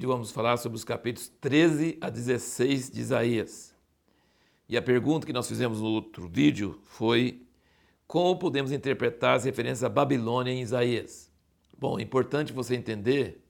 vídeo 0.00 0.08
vamos 0.08 0.30
falar 0.30 0.56
sobre 0.56 0.76
os 0.76 0.84
capítulos 0.84 1.28
13 1.42 1.98
a 2.00 2.08
16 2.08 2.90
de 2.90 3.02
Isaías. 3.02 3.76
E 4.66 4.74
a 4.74 4.80
pergunta 4.80 5.26
que 5.26 5.32
nós 5.32 5.46
fizemos 5.46 5.82
no 5.82 5.88
outro 5.88 6.26
vídeo 6.26 6.80
foi 6.84 7.46
como 8.06 8.38
podemos 8.38 8.72
interpretar 8.72 9.36
as 9.36 9.44
referências 9.44 9.84
à 9.84 9.90
Babilônia 9.90 10.52
em 10.52 10.62
Isaías. 10.62 11.30
Bom, 11.78 11.98
é 11.98 12.02
importante 12.02 12.50
você 12.50 12.74
entender 12.74 13.44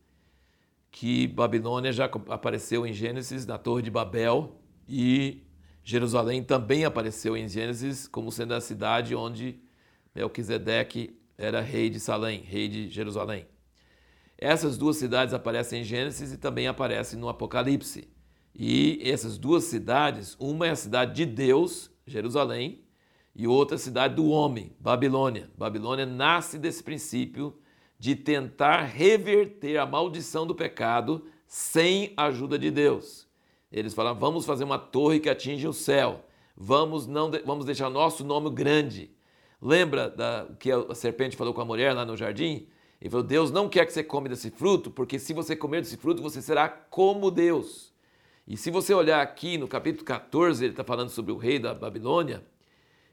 que 0.91 1.29
Babilônia 1.29 1.93
já 1.93 2.07
apareceu 2.07 2.85
em 2.85 2.93
Gênesis, 2.93 3.47
na 3.47 3.57
Torre 3.57 3.83
de 3.83 3.91
Babel, 3.91 4.61
e 4.89 5.45
Jerusalém 5.85 6.43
também 6.43 6.85
apareceu 6.85 7.37
em 7.37 7.49
Gênesis 7.49 8.09
como 8.09 8.33
sendo 8.33 8.55
a 8.55 8.61
cidade 8.61 9.15
onde 9.15 9.61
Melquisedeque 10.13 11.17
era 11.39 11.61
rei 11.61 11.89
de 11.89 12.01
Salém, 12.01 12.41
rei 12.41 12.67
de 12.67 12.89
Jerusalém. 12.89 13.47
Essas 14.41 14.79
duas 14.79 14.97
cidades 14.97 15.35
aparecem 15.35 15.83
em 15.83 15.85
Gênesis 15.85 16.33
e 16.33 16.39
também 16.39 16.67
aparecem 16.67 17.19
no 17.19 17.29
Apocalipse. 17.29 18.09
E 18.55 18.99
essas 19.05 19.37
duas 19.37 19.65
cidades, 19.65 20.35
uma 20.41 20.67
é 20.67 20.71
a 20.71 20.77
cidade 20.77 21.13
de 21.13 21.27
Deus, 21.27 21.91
Jerusalém, 22.07 22.83
e 23.37 23.47
outra 23.47 23.75
é 23.75 23.79
a 23.79 23.81
cidade 23.81 24.15
do 24.15 24.29
homem, 24.31 24.75
Babilônia. 24.81 25.51
Babilônia 25.59 26.07
nasce 26.07 26.59
desse 26.59 26.83
princípio 26.83 27.55
de 27.99 28.17
tentar 28.17 28.85
reverter 28.85 29.77
a 29.77 29.85
maldição 29.85 30.47
do 30.47 30.55
pecado 30.55 31.27
sem 31.47 32.15
a 32.17 32.25
ajuda 32.25 32.59
de 32.59 32.71
Deus. 32.71 33.29
Eles 33.71 33.93
falam: 33.93 34.19
vamos 34.19 34.47
fazer 34.47 34.65
uma 34.65 34.79
torre 34.79 35.21
que 35.21 35.29
atinge 35.29 35.69
o 35.69 35.73
céu, 35.73 36.25
vamos, 36.57 37.07
não, 37.07 37.31
vamos 37.45 37.67
deixar 37.67 37.91
nosso 37.91 38.25
nome 38.25 38.49
grande. 38.51 39.11
Lembra 39.61 40.09
da, 40.09 40.49
que 40.59 40.73
a 40.73 40.95
serpente 40.95 41.37
falou 41.37 41.53
com 41.53 41.61
a 41.61 41.65
mulher 41.65 41.93
lá 41.95 42.07
no 42.07 42.17
jardim? 42.17 42.67
Ele 43.01 43.11
falou: 43.11 43.25
Deus 43.25 43.51
não 43.51 43.69
quer 43.69 43.87
que 43.87 43.93
você 43.93 44.05
come 44.05 44.29
desse 44.29 44.51
fruto, 44.51 44.91
porque 44.91 45.19
se 45.19 45.33
você 45.33 45.57
comer 45.57 45.81
desse 45.81 45.97
fruto, 45.97 46.23
você 46.23 46.43
será 46.43 46.69
como 46.69 47.31
Deus. 47.31 47.93
E 48.47 48.57
se 48.57 48.71
você 48.71 48.93
olhar 48.93 49.23
aqui 49.23 49.57
no 49.57 49.69
capítulo 49.69 50.05
14, 50.05 50.65
ele 50.65 50.73
está 50.73 50.85
falando 50.85 51.09
sobre 51.09 51.33
o 51.33 51.37
rei 51.37 51.59
da 51.59 51.73
Babilônia. 51.73 52.45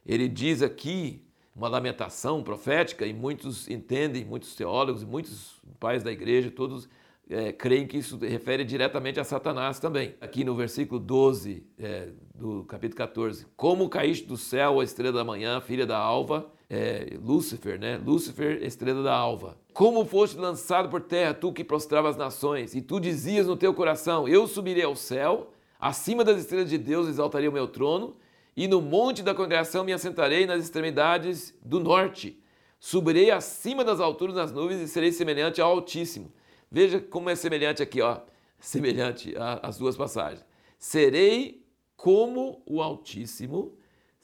Ele 0.05 0.27
diz 0.27 0.61
aqui 0.61 1.23
uma 1.55 1.67
lamentação 1.67 2.43
profética, 2.43 3.05
e 3.05 3.13
muitos 3.13 3.69
entendem, 3.69 4.23
muitos 4.25 4.55
teólogos, 4.55 5.03
muitos 5.03 5.59
pais 5.79 6.03
da 6.03 6.11
igreja, 6.11 6.51
todos 6.51 6.87
é, 7.29 7.51
creem 7.51 7.85
que 7.87 7.97
isso 7.97 8.17
refere 8.17 8.63
diretamente 8.63 9.19
a 9.19 9.23
Satanás 9.23 9.79
também. 9.79 10.15
Aqui 10.21 10.43
no 10.43 10.55
versículo 10.55 10.99
12 10.99 11.65
é, 11.77 12.09
do 12.33 12.63
capítulo 12.63 12.97
14: 12.97 13.45
Como 13.55 13.89
caíste 13.89 14.25
do 14.25 14.37
céu 14.37 14.79
a 14.79 14.83
estrela 14.83 15.13
da 15.13 15.23
manhã, 15.23 15.59
filha 15.59 15.85
da 15.85 15.97
alva, 15.97 16.49
é, 16.69 17.17
Lúcifer, 17.21 17.79
né? 17.79 17.97
Lúcifer, 17.97 18.61
estrela 18.63 19.01
da 19.01 19.15
alva. 19.15 19.57
Como 19.73 20.05
foste 20.05 20.37
lançado 20.37 20.89
por 20.89 21.01
terra, 21.01 21.33
tu 21.33 21.53
que 21.53 21.63
prostrava 21.63 22.09
as 22.09 22.17
nações, 22.17 22.75
e 22.75 22.81
tu 22.81 22.99
dizias 22.99 23.47
no 23.47 23.55
teu 23.55 23.73
coração: 23.73 24.27
Eu 24.27 24.47
subirei 24.47 24.83
ao 24.83 24.95
céu, 24.95 25.51
acima 25.79 26.23
das 26.23 26.39
estrelas 26.39 26.69
de 26.69 26.77
Deus 26.77 27.07
exaltarei 27.07 27.47
o 27.47 27.53
meu 27.53 27.67
trono, 27.67 28.17
e 28.55 28.67
no 28.67 28.81
monte 28.81 29.23
da 29.23 29.33
congregação 29.33 29.83
me 29.83 29.93
assentarei 29.93 30.45
nas 30.45 30.63
extremidades 30.63 31.53
do 31.63 31.79
norte. 31.79 32.41
Subirei 32.79 33.31
acima 33.31 33.83
das 33.83 33.99
alturas 33.99 34.35
das 34.35 34.51
nuvens 34.51 34.81
e 34.81 34.87
serei 34.87 35.11
semelhante 35.11 35.61
ao 35.61 35.71
Altíssimo. 35.71 36.31
Veja 36.69 36.99
como 36.99 37.29
é 37.29 37.35
semelhante 37.35 37.81
aqui, 37.81 38.01
ó, 38.01 38.19
semelhante 38.59 39.33
às 39.61 39.77
duas 39.77 39.95
passagens. 39.95 40.45
Serei 40.77 41.65
como 41.95 42.61
o 42.65 42.81
Altíssimo, 42.81 43.76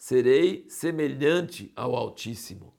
serei 0.04 0.66
semelhante 0.68 1.72
ao 1.78 1.96
Altíssimo. 1.96 2.74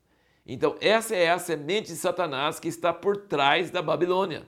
Então, 0.45 0.75
essa 0.79 1.15
é 1.15 1.31
a 1.31 1.39
semente 1.39 1.87
de 1.87 1.97
Satanás 1.97 2.59
que 2.59 2.67
está 2.67 2.93
por 2.93 3.17
trás 3.17 3.71
da 3.71 3.81
Babilônia. 3.81 4.47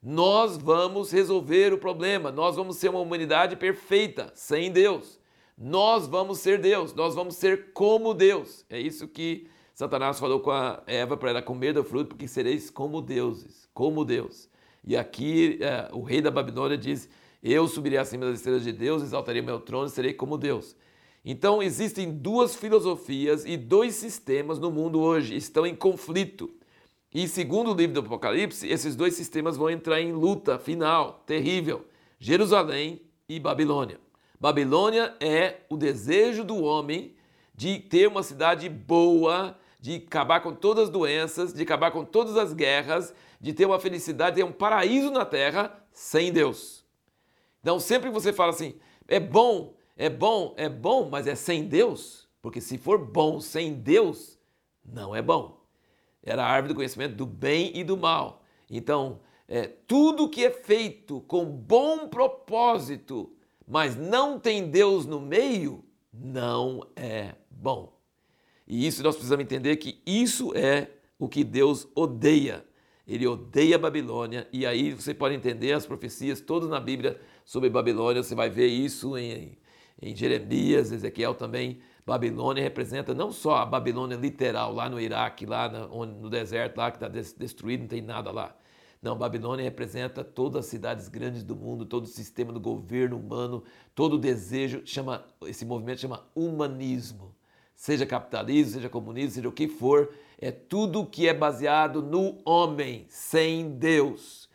Nós 0.00 0.56
vamos 0.56 1.10
resolver 1.10 1.72
o 1.72 1.78
problema, 1.78 2.30
nós 2.30 2.54
vamos 2.54 2.76
ser 2.76 2.90
uma 2.90 3.00
humanidade 3.00 3.56
perfeita, 3.56 4.30
sem 4.36 4.70
Deus. 4.70 5.18
Nós 5.58 6.06
vamos 6.06 6.38
ser 6.38 6.60
Deus, 6.60 6.94
nós 6.94 7.12
vamos 7.16 7.34
ser 7.34 7.72
como 7.72 8.14
Deus. 8.14 8.64
É 8.70 8.78
isso 8.78 9.08
que 9.08 9.48
Satanás 9.74 10.20
falou 10.20 10.38
com 10.38 10.52
a 10.52 10.80
Eva 10.86 11.16
para 11.16 11.30
ela 11.30 11.42
comer 11.42 11.72
do 11.74 11.82
fruto, 11.82 12.10
porque 12.10 12.28
sereis 12.28 12.70
como 12.70 13.02
deuses, 13.02 13.68
como 13.74 14.04
Deus. 14.04 14.48
E 14.84 14.96
aqui 14.96 15.58
é, 15.60 15.90
o 15.92 16.02
rei 16.02 16.20
da 16.20 16.30
Babilônia 16.30 16.78
diz: 16.78 17.08
Eu 17.42 17.66
subirei 17.66 17.98
acima 17.98 18.26
das 18.26 18.36
estrelas 18.36 18.62
de 18.62 18.70
Deus, 18.70 19.02
exaltarei 19.02 19.42
meu 19.42 19.58
trono 19.58 19.88
serei 19.88 20.14
como 20.14 20.38
Deus. 20.38 20.76
Então 21.24 21.62
existem 21.62 22.10
duas 22.10 22.56
filosofias 22.56 23.44
e 23.44 23.56
dois 23.56 23.94
sistemas 23.94 24.58
no 24.58 24.70
mundo 24.70 25.00
hoje, 25.00 25.36
estão 25.36 25.64
em 25.64 25.74
conflito. 25.74 26.50
E 27.14 27.28
segundo 27.28 27.70
o 27.70 27.74
livro 27.74 27.94
do 27.94 28.06
Apocalipse, 28.06 28.66
esses 28.66 28.96
dois 28.96 29.14
sistemas 29.14 29.56
vão 29.56 29.70
entrar 29.70 30.00
em 30.00 30.12
luta 30.12 30.58
final, 30.58 31.22
terrível: 31.26 31.86
Jerusalém 32.18 33.02
e 33.28 33.38
Babilônia. 33.38 34.00
Babilônia 34.40 35.14
é 35.20 35.60
o 35.68 35.76
desejo 35.76 36.42
do 36.42 36.62
homem 36.62 37.14
de 37.54 37.78
ter 37.78 38.08
uma 38.08 38.24
cidade 38.24 38.68
boa, 38.68 39.56
de 39.78 40.02
acabar 40.06 40.40
com 40.40 40.52
todas 40.52 40.84
as 40.84 40.90
doenças, 40.90 41.52
de 41.52 41.62
acabar 41.62 41.92
com 41.92 42.04
todas 42.04 42.36
as 42.36 42.52
guerras, 42.52 43.14
de 43.40 43.52
ter 43.52 43.66
uma 43.66 43.78
felicidade, 43.78 44.36
ter 44.36 44.42
um 44.42 44.50
paraíso 44.50 45.10
na 45.10 45.24
terra 45.24 45.72
sem 45.92 46.32
Deus. 46.32 46.84
Então, 47.60 47.78
sempre 47.78 48.10
você 48.10 48.32
fala 48.32 48.50
assim, 48.50 48.74
é 49.06 49.20
bom, 49.20 49.74
é 49.96 50.08
bom, 50.08 50.54
é 50.56 50.68
bom, 50.68 51.08
mas 51.08 51.26
é 51.26 51.34
sem 51.34 51.64
Deus, 51.64 52.28
porque 52.40 52.60
se 52.60 52.78
for 52.78 52.98
bom 52.98 53.40
sem 53.40 53.74
Deus, 53.74 54.38
não 54.84 55.14
é 55.14 55.22
bom. 55.22 55.60
Era 56.22 56.44
a 56.44 56.48
árvore 56.48 56.72
do 56.72 56.76
conhecimento 56.76 57.14
do 57.14 57.26
bem 57.26 57.72
e 57.74 57.84
do 57.84 57.96
mal. 57.96 58.42
Então, 58.70 59.20
é, 59.48 59.66
tudo 59.86 60.28
que 60.28 60.44
é 60.44 60.50
feito 60.50 61.20
com 61.22 61.44
bom 61.44 62.08
propósito, 62.08 63.32
mas 63.66 63.96
não 63.96 64.38
tem 64.38 64.70
Deus 64.70 65.04
no 65.04 65.20
meio, 65.20 65.84
não 66.12 66.86
é 66.96 67.34
bom. 67.50 67.92
E 68.66 68.86
isso 68.86 69.02
nós 69.02 69.14
precisamos 69.14 69.44
entender 69.44 69.76
que 69.76 70.00
isso 70.06 70.56
é 70.56 70.88
o 71.18 71.28
que 71.28 71.44
Deus 71.44 71.86
odeia. 71.94 72.64
Ele 73.06 73.26
odeia 73.26 73.76
a 73.76 73.78
Babilônia, 73.78 74.48
e 74.52 74.64
aí 74.64 74.92
você 74.92 75.12
pode 75.12 75.34
entender 75.34 75.72
as 75.72 75.84
profecias 75.84 76.40
todas 76.40 76.68
na 76.68 76.80
Bíblia 76.80 77.20
sobre 77.44 77.68
Babilônia, 77.68 78.22
você 78.22 78.34
vai 78.34 78.48
ver 78.48 78.68
isso 78.68 79.18
em, 79.18 79.58
em 80.02 80.14
Jeremias, 80.14 80.92
Ezequiel 80.92 81.34
também. 81.34 81.80
Babilônia 82.04 82.62
representa 82.62 83.14
não 83.14 83.30
só 83.30 83.58
a 83.58 83.66
Babilônia 83.66 84.16
literal, 84.16 84.74
lá 84.74 84.90
no 84.90 85.00
Iraque, 85.00 85.46
lá 85.46 85.68
no, 85.68 86.04
no 86.04 86.28
deserto, 86.28 86.76
lá 86.76 86.90
que 86.90 86.96
está 86.96 87.08
destruído, 87.08 87.82
não 87.82 87.88
tem 87.88 88.02
nada 88.02 88.30
lá. 88.32 88.56
Não, 89.00 89.16
Babilônia 89.16 89.64
representa 89.64 90.22
todas 90.22 90.64
as 90.64 90.70
cidades 90.70 91.08
grandes 91.08 91.42
do 91.42 91.56
mundo, 91.56 91.86
todo 91.86 92.04
o 92.04 92.08
sistema 92.08 92.52
do 92.52 92.60
governo 92.60 93.16
humano, 93.16 93.64
todo 93.94 94.14
o 94.14 94.18
desejo, 94.18 94.82
chama, 94.84 95.24
esse 95.46 95.64
movimento 95.64 96.00
chama 96.00 96.24
humanismo 96.34 97.34
seja 97.82 98.06
capitalismo, 98.06 98.74
seja 98.74 98.88
comunismo, 98.88 99.32
seja 99.32 99.48
o 99.48 99.52
que 99.52 99.66
for, 99.66 100.14
é 100.38 100.52
tudo 100.52 101.04
que 101.04 101.26
é 101.26 101.34
baseado 101.34 102.00
no 102.00 102.38
homem, 102.44 103.06
sem 103.08 103.72
Deus. 103.72 104.48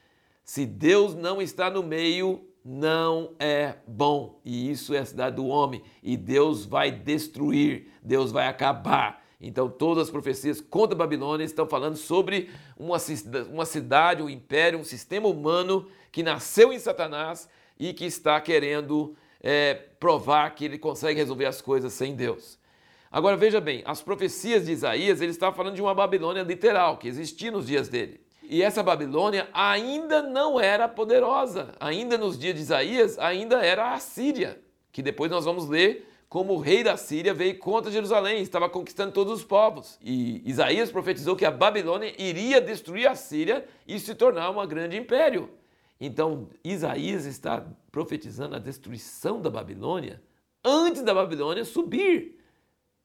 Se 0.45 0.65
Deus 0.65 1.13
não 1.13 1.41
está 1.41 1.69
no 1.69 1.83
meio, 1.83 2.46
não 2.67 3.31
é 3.39 3.75
bom. 3.87 4.41
E 4.43 4.69
isso 4.69 4.93
é 4.93 4.99
a 4.99 5.05
cidade 5.05 5.37
do 5.37 5.45
homem. 5.45 5.81
E 6.03 6.17
Deus 6.17 6.65
vai 6.65 6.91
destruir, 6.91 7.87
Deus 8.03 8.29
vai 8.29 8.47
acabar. 8.47 9.23
Então, 9.39 9.69
todas 9.69 10.05
as 10.05 10.09
profecias 10.09 10.59
contra 10.59 10.93
a 10.93 10.97
Babilônia 10.97 11.45
estão 11.45 11.65
falando 11.65 11.95
sobre 11.95 12.49
uma, 12.77 12.97
uma 13.49 13.65
cidade, 13.65 14.21
um 14.21 14.29
império, 14.29 14.79
um 14.79 14.83
sistema 14.83 15.29
humano 15.29 15.87
que 16.11 16.21
nasceu 16.21 16.73
em 16.73 16.79
Satanás 16.79 17.47
e 17.79 17.93
que 17.93 18.03
está 18.03 18.41
querendo 18.41 19.15
é, 19.39 19.73
provar 19.73 20.53
que 20.53 20.65
ele 20.65 20.77
consegue 20.77 21.19
resolver 21.19 21.45
as 21.45 21.61
coisas 21.61 21.93
sem 21.93 22.15
Deus. 22.15 22.59
Agora 23.09 23.37
veja 23.37 23.61
bem, 23.61 23.81
as 23.85 24.01
profecias 24.01 24.65
de 24.65 24.73
Isaías, 24.73 25.21
ele 25.21 25.31
está 25.31 25.53
falando 25.53 25.75
de 25.75 25.81
uma 25.81 25.95
Babilônia 25.95 26.43
literal 26.43 26.97
que 26.97 27.07
existia 27.07 27.49
nos 27.49 27.67
dias 27.67 27.87
dele. 27.87 28.26
E 28.49 28.61
essa 28.61 28.81
Babilônia 28.81 29.49
ainda 29.53 30.21
não 30.21 30.59
era 30.59 30.87
poderosa. 30.87 31.73
Ainda 31.79 32.17
nos 32.17 32.37
dias 32.37 32.55
de 32.55 32.61
Isaías, 32.61 33.19
ainda 33.19 33.63
era 33.63 33.93
a 33.93 33.99
Síria, 33.99 34.61
que 34.91 35.01
depois 35.01 35.29
nós 35.29 35.45
vamos 35.45 35.67
ler 35.67 36.07
como 36.29 36.53
o 36.53 36.59
rei 36.59 36.83
da 36.83 36.97
Síria 36.97 37.33
veio 37.33 37.57
contra 37.57 37.91
Jerusalém, 37.91 38.41
estava 38.41 38.69
conquistando 38.69 39.13
todos 39.13 39.33
os 39.33 39.43
povos. 39.43 39.97
E 40.01 40.41
Isaías 40.49 40.91
profetizou 40.91 41.35
que 41.35 41.45
a 41.45 41.51
Babilônia 41.51 42.13
iria 42.17 42.59
destruir 42.59 43.07
a 43.07 43.15
Síria 43.15 43.65
e 43.87 43.99
se 43.99 44.13
tornar 44.15 44.49
um 44.49 44.67
grande 44.67 44.97
império. 44.97 45.49
Então, 45.99 46.47
Isaías 46.63 47.25
está 47.25 47.65
profetizando 47.91 48.55
a 48.55 48.59
destruição 48.59 49.41
da 49.41 49.49
Babilônia 49.49 50.21
antes 50.63 51.01
da 51.01 51.13
Babilônia 51.13 51.63
subir 51.63 52.37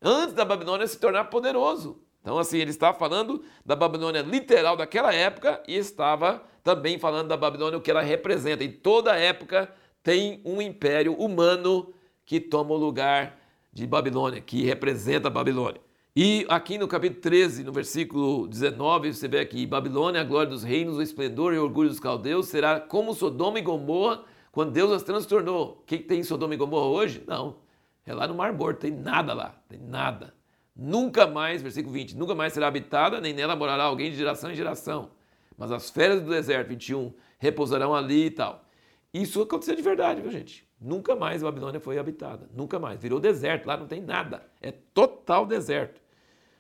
antes 0.02 0.34
da 0.34 0.44
Babilônia 0.44 0.86
se 0.86 0.98
tornar 0.98 1.26
poderoso. 1.26 2.00
Então, 2.22 2.38
assim, 2.38 2.58
ele 2.58 2.70
está 2.70 2.94
falando 2.94 3.42
da 3.66 3.76
Babilônia 3.76 4.22
literal 4.22 4.76
daquela 4.76 5.12
época 5.12 5.60
e 5.66 5.76
estava 5.76 6.42
também 6.62 6.96
falando 6.98 7.28
da 7.28 7.36
Babilônia, 7.36 7.76
o 7.76 7.82
que 7.82 7.90
ela 7.90 8.00
representa. 8.00 8.62
Em 8.62 8.70
toda 8.70 9.16
época 9.16 9.70
tem 10.02 10.40
um 10.44 10.62
império 10.62 11.14
humano 11.14 11.92
que 12.24 12.40
toma 12.40 12.72
o 12.72 12.76
lugar 12.76 13.38
de 13.72 13.86
Babilônia, 13.86 14.40
que 14.40 14.62
representa 14.62 15.26
a 15.26 15.30
Babilônia. 15.30 15.80
E 16.14 16.46
aqui 16.48 16.78
no 16.78 16.86
capítulo 16.86 17.20
13, 17.22 17.64
no 17.64 17.72
versículo 17.72 18.46
19, 18.46 19.14
você 19.14 19.26
vê 19.26 19.40
aqui: 19.40 19.66
Babilônia, 19.66 20.20
a 20.20 20.24
glória 20.24 20.50
dos 20.50 20.62
reinos, 20.62 20.98
o 20.98 21.02
esplendor 21.02 21.54
e 21.54 21.58
o 21.58 21.64
orgulho 21.64 21.88
dos 21.88 21.98
caldeus, 21.98 22.48
será 22.48 22.78
como 22.78 23.14
Sodoma 23.14 23.58
e 23.58 23.62
Gomorra 23.62 24.22
quando 24.52 24.72
Deus 24.72 24.92
as 24.92 25.02
transtornou. 25.02 25.80
O 25.80 25.86
que, 25.86 25.98
que 25.98 26.04
tem 26.04 26.20
em 26.20 26.24
Sodoma 26.24 26.54
e 26.54 26.58
Gomorra 26.58 26.86
hoje? 26.86 27.24
Não. 27.26 27.56
É 28.04 28.12
lá 28.12 28.28
no 28.28 28.34
Mar 28.34 28.52
Morto, 28.52 28.80
tem 28.80 28.90
nada 28.90 29.32
lá, 29.32 29.54
tem 29.68 29.78
nada. 29.78 30.34
Nunca 30.74 31.26
mais, 31.26 31.62
versículo 31.62 31.92
20, 31.92 32.16
nunca 32.16 32.34
mais 32.34 32.52
será 32.52 32.66
habitada, 32.66 33.20
nem 33.20 33.34
nela 33.34 33.54
morará 33.54 33.84
alguém 33.84 34.10
de 34.10 34.16
geração 34.16 34.50
em 34.50 34.54
geração. 34.54 35.10
Mas 35.56 35.70
as 35.70 35.90
férias 35.90 36.22
do 36.22 36.30
deserto, 36.30 36.68
21, 36.68 37.12
repousarão 37.38 37.94
ali 37.94 38.26
e 38.26 38.30
tal. 38.30 38.64
Isso 39.12 39.42
aconteceu 39.42 39.76
de 39.76 39.82
verdade, 39.82 40.22
viu 40.22 40.30
gente? 40.30 40.66
Nunca 40.80 41.14
mais 41.14 41.42
a 41.42 41.46
Babilônia 41.46 41.78
foi 41.78 41.98
habitada, 41.98 42.48
nunca 42.54 42.78
mais. 42.78 43.00
Virou 43.00 43.20
deserto, 43.20 43.66
lá 43.66 43.76
não 43.76 43.86
tem 43.86 44.00
nada. 44.00 44.42
É 44.60 44.72
total 44.72 45.46
deserto. 45.46 46.00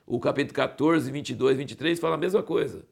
O 0.06 0.20
capítulo 0.20 0.54
14, 0.54 1.10
22, 1.10 1.56
23 1.56 1.98
fala 1.98 2.14
a 2.14 2.18
mesma 2.18 2.42
coisa. 2.42 2.84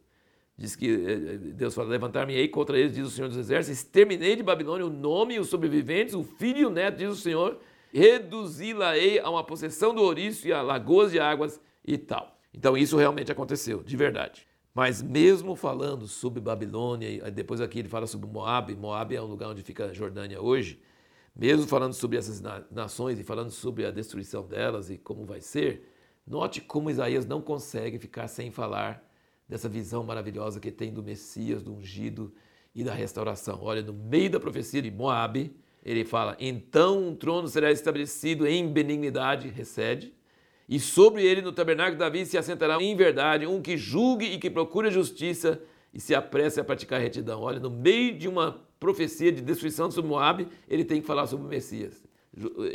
Diz 0.56 0.74
que 0.74 0.88
eh, 0.88 1.34
eh, 1.34 1.36
Deus 1.54 1.74
fala: 1.74 1.88
Levantar-me-ei 1.88 2.48
contra 2.48 2.78
eles, 2.78 2.94
diz 2.94 3.06
o 3.06 3.10
Senhor 3.10 3.28
dos 3.28 3.36
Exércitos, 3.36 3.78
exterminei 3.78 4.36
de 4.36 4.42
Babilônia 4.42 4.86
o 4.86 4.90
nome 4.90 5.34
e 5.34 5.38
os 5.38 5.48
sobreviventes, 5.48 6.14
o 6.14 6.22
filho 6.22 6.58
e 6.58 6.66
o 6.66 6.70
neto, 6.70 6.96
diz 6.98 7.10
o 7.10 7.16
Senhor, 7.16 7.58
reduzi-la-ei 7.92 9.18
a 9.18 9.28
uma 9.28 9.44
possessão 9.44 9.94
do 9.94 10.02
ouriço 10.02 10.46
e 10.46 10.52
a 10.52 10.62
lagoas 10.62 11.12
de 11.12 11.20
águas 11.20 11.60
e 11.84 11.98
tal. 11.98 12.38
Então 12.52 12.76
isso 12.76 12.96
realmente 12.96 13.30
aconteceu, 13.30 13.82
de 13.82 13.96
verdade. 13.96 14.46
Mas 14.74 15.02
mesmo 15.02 15.56
falando 15.56 16.06
sobre 16.06 16.40
Babilônia, 16.40 17.30
depois 17.30 17.60
aqui 17.60 17.80
ele 17.80 17.88
fala 17.88 18.06
sobre 18.06 18.28
Moab, 18.28 18.74
Moab 18.76 19.14
é 19.14 19.20
um 19.20 19.26
lugar 19.26 19.48
onde 19.48 19.62
fica 19.62 19.86
a 19.86 19.92
Jordânia 19.92 20.40
hoje, 20.40 20.80
mesmo 21.34 21.66
falando 21.66 21.92
sobre 21.92 22.18
essas 22.18 22.40
nações 22.70 23.18
e 23.18 23.24
falando 23.24 23.50
sobre 23.50 23.84
a 23.84 23.90
destruição 23.90 24.46
delas 24.46 24.90
e 24.90 24.96
como 24.96 25.24
vai 25.24 25.40
ser, 25.40 25.88
Note 26.26 26.60
como 26.60 26.90
Isaías 26.90 27.26
não 27.26 27.40
consegue 27.40 27.98
ficar 27.98 28.28
sem 28.28 28.52
falar 28.52 29.04
dessa 29.48 29.68
visão 29.68 30.04
maravilhosa 30.04 30.60
que 30.60 30.70
tem 30.70 30.92
do 30.92 31.02
Messias, 31.02 31.60
do 31.60 31.74
ungido 31.74 32.32
e 32.72 32.84
da 32.84 32.94
restauração. 32.94 33.58
Olha, 33.60 33.82
no 33.82 33.92
meio 33.92 34.30
da 34.30 34.38
profecia 34.38 34.80
de 34.80 34.92
Moabe, 34.92 35.56
ele 35.90 36.04
fala: 36.04 36.36
Então 36.38 37.08
um 37.08 37.14
trono 37.14 37.48
será 37.48 37.70
estabelecido 37.72 38.46
em 38.46 38.68
benignidade, 38.68 39.48
recede, 39.48 40.12
e 40.68 40.78
sobre 40.78 41.24
ele 41.24 41.42
no 41.42 41.52
tabernáculo 41.52 41.96
de 41.96 41.98
Davi 41.98 42.24
se 42.24 42.38
assentará 42.38 42.80
em 42.80 42.94
verdade 42.94 43.46
um 43.46 43.60
que 43.60 43.76
julgue 43.76 44.26
e 44.26 44.38
que 44.38 44.48
procure 44.48 44.90
justiça 44.90 45.60
e 45.92 46.00
se 46.00 46.14
apresse 46.14 46.60
a 46.60 46.64
praticar 46.64 47.00
retidão. 47.00 47.40
Olha, 47.42 47.58
no 47.58 47.68
meio 47.68 48.16
de 48.16 48.28
uma 48.28 48.60
profecia 48.78 49.32
de 49.32 49.40
destruição 49.40 49.90
sobre 49.90 50.08
Moabe, 50.08 50.46
ele 50.68 50.84
tem 50.84 51.00
que 51.00 51.06
falar 51.06 51.26
sobre 51.26 51.46
o 51.46 51.48
Messias. 51.48 52.08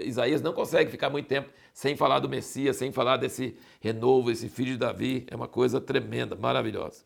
Isaías 0.04 0.42
não 0.42 0.52
consegue 0.52 0.92
ficar 0.92 1.10
muito 1.10 1.28
tempo 1.28 1.50
sem 1.74 1.96
falar 1.96 2.20
do 2.20 2.28
Messias, 2.28 2.76
sem 2.76 2.92
falar 2.92 3.16
desse 3.16 3.56
renovo, 3.80 4.30
esse 4.30 4.50
filho 4.50 4.74
de 4.74 4.78
Davi. 4.78 5.26
É 5.32 5.36
uma 5.36 5.48
coisa 5.48 5.80
tremenda, 5.80 6.36
maravilhosa. 6.36 7.04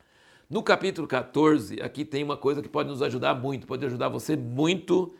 No 0.49 0.63
capítulo 0.63 1.07
14, 1.07 1.79
aqui 1.79 2.03
tem 2.03 2.23
uma 2.23 2.35
coisa 2.35 2.59
que 2.59 2.67
pode 2.67 2.89
nos 2.89 3.03
ajudar 3.03 3.35
muito, 3.35 3.67
pode 3.67 3.85
ajudar 3.85 4.09
você 4.09 4.35
muito 4.35 5.13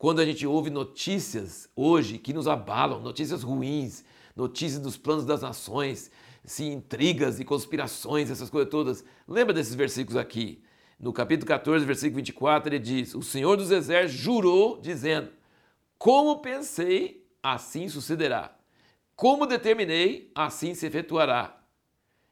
quando 0.00 0.20
a 0.20 0.24
gente 0.24 0.46
ouve 0.46 0.70
notícias 0.70 1.68
hoje 1.76 2.16
que 2.16 2.32
nos 2.32 2.48
abalam, 2.48 3.02
notícias 3.02 3.42
ruins, 3.42 4.02
notícias 4.34 4.80
dos 4.80 4.96
planos 4.96 5.26
das 5.26 5.42
nações, 5.42 6.10
se 6.42 6.64
intrigas 6.64 7.38
e 7.38 7.44
conspirações, 7.44 8.30
essas 8.30 8.48
coisas 8.48 8.70
todas. 8.70 9.04
Lembra 9.28 9.52
desses 9.52 9.74
versículos 9.74 10.16
aqui? 10.16 10.62
No 10.98 11.12
capítulo 11.12 11.46
14, 11.46 11.84
versículo 11.84 12.16
24, 12.16 12.70
ele 12.70 12.78
diz: 12.78 13.14
O 13.14 13.20
Senhor 13.20 13.58
dos 13.58 13.70
Exércitos 13.70 14.22
jurou, 14.22 14.80
dizendo: 14.80 15.32
como 15.98 16.38
pensei, 16.38 17.28
assim 17.42 17.86
sucederá. 17.86 18.56
Como 19.14 19.44
determinei, 19.44 20.32
assim 20.34 20.74
se 20.74 20.86
efetuará. 20.86 21.62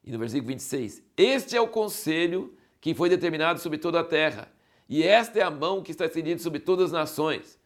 E 0.02 0.10
no 0.10 0.18
versículo 0.18 0.48
26, 0.48 1.02
este 1.14 1.54
é 1.54 1.60
o 1.60 1.68
conselho 1.68 2.56
que 2.80 2.94
foi 2.94 3.10
determinado 3.10 3.60
sobre 3.60 3.76
toda 3.76 4.00
a 4.00 4.04
terra, 4.04 4.50
e 4.88 5.02
esta 5.02 5.38
é 5.38 5.42
a 5.42 5.50
mão 5.50 5.82
que 5.82 5.90
está 5.90 6.06
estendida 6.06 6.40
sobre 6.40 6.60
todas 6.60 6.86
as 6.86 6.92
nações. 6.92 7.58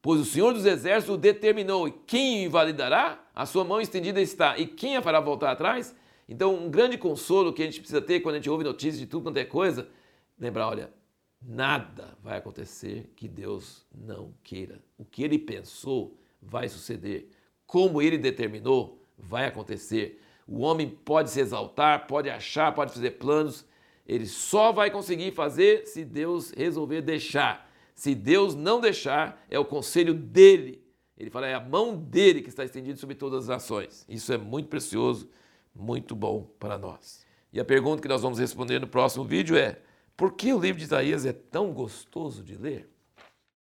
Pois 0.00 0.20
o 0.20 0.24
Senhor 0.24 0.52
dos 0.52 0.64
Exércitos 0.64 1.14
o 1.16 1.18
determinou, 1.18 1.88
e 1.88 1.92
quem 2.06 2.42
o 2.42 2.46
invalidará? 2.46 3.24
A 3.34 3.44
sua 3.44 3.64
mão 3.64 3.80
estendida 3.80 4.20
está, 4.20 4.56
e 4.56 4.66
quem 4.66 4.96
a 4.96 5.02
fará 5.02 5.20
voltar 5.20 5.50
atrás? 5.50 5.94
Então, 6.28 6.54
um 6.54 6.70
grande 6.70 6.96
consolo 6.96 7.52
que 7.52 7.62
a 7.62 7.66
gente 7.66 7.80
precisa 7.80 8.00
ter 8.00 8.20
quando 8.20 8.36
a 8.36 8.38
gente 8.38 8.50
ouve 8.50 8.64
notícias 8.64 8.98
de 8.98 9.06
tudo 9.06 9.24
quanto 9.24 9.36
é 9.36 9.44
coisa, 9.44 9.88
lembrar, 10.38 10.68
olha, 10.68 10.90
Nada 11.48 12.16
vai 12.22 12.38
acontecer 12.38 13.12
que 13.14 13.28
Deus 13.28 13.86
não 13.94 14.32
queira. 14.42 14.80
O 14.98 15.04
que 15.04 15.22
ele 15.22 15.38
pensou 15.38 16.18
vai 16.40 16.68
suceder. 16.68 17.28
Como 17.66 18.00
ele 18.00 18.18
determinou, 18.18 19.00
vai 19.18 19.46
acontecer. 19.46 20.22
O 20.46 20.60
homem 20.60 20.88
pode 20.88 21.30
se 21.30 21.40
exaltar, 21.40 22.06
pode 22.06 22.30
achar, 22.30 22.74
pode 22.74 22.92
fazer 22.92 23.12
planos. 23.12 23.64
Ele 24.06 24.26
só 24.26 24.72
vai 24.72 24.90
conseguir 24.90 25.32
fazer 25.32 25.86
se 25.86 26.04
Deus 26.04 26.50
resolver 26.50 27.02
deixar. 27.02 27.70
Se 27.94 28.14
Deus 28.14 28.54
não 28.54 28.80
deixar, 28.80 29.44
é 29.50 29.58
o 29.58 29.64
conselho 29.64 30.14
dele. 30.14 30.82
Ele 31.16 31.30
fala, 31.30 31.46
é 31.46 31.54
a 31.54 31.60
mão 31.60 31.96
dele 31.96 32.42
que 32.42 32.48
está 32.48 32.64
estendida 32.64 32.98
sobre 32.98 33.16
todas 33.16 33.44
as 33.44 33.48
nações. 33.48 34.04
Isso 34.08 34.32
é 34.32 34.38
muito 34.38 34.68
precioso, 34.68 35.28
muito 35.74 36.14
bom 36.14 36.48
para 36.58 36.76
nós. 36.76 37.24
E 37.52 37.58
a 37.58 37.64
pergunta 37.64 38.02
que 38.02 38.08
nós 38.08 38.22
vamos 38.22 38.38
responder 38.38 38.78
no 38.78 38.86
próximo 38.86 39.24
vídeo 39.24 39.56
é: 39.56 39.80
por 40.16 40.32
que 40.32 40.52
o 40.52 40.58
livro 40.58 40.78
de 40.78 40.84
Isaías 40.84 41.24
é 41.24 41.32
tão 41.32 41.72
gostoso 41.72 42.44
de 42.44 42.56
ler? 42.56 42.88